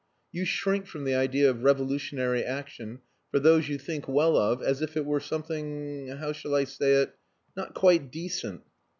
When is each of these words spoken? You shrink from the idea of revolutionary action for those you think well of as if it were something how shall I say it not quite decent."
You 0.31 0.45
shrink 0.45 0.87
from 0.87 1.03
the 1.03 1.13
idea 1.13 1.47
of 1.47 1.61
revolutionary 1.63 2.43
action 2.43 3.01
for 3.29 3.37
those 3.37 3.69
you 3.69 3.77
think 3.77 4.07
well 4.07 4.35
of 4.35 4.59
as 4.63 4.81
if 4.81 4.97
it 4.97 5.05
were 5.05 5.19
something 5.19 6.07
how 6.07 6.31
shall 6.31 6.55
I 6.55 6.63
say 6.63 6.93
it 7.03 7.13
not 7.55 7.75
quite 7.75 8.11
decent." 8.11 8.61